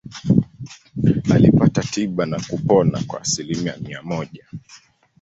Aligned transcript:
Alipata 1.33 1.83
tiba 1.83 2.25
na 2.25 2.39
kupona 2.39 3.03
kwa 3.07 3.21
asilimia 3.21 3.77
mia 3.77 4.01
moja. 4.03 4.45